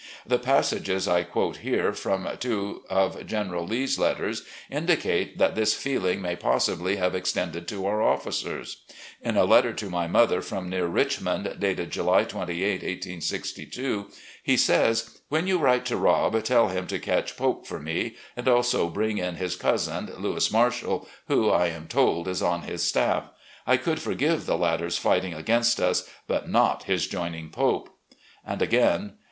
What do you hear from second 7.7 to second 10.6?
our officers. In a letter to my mother,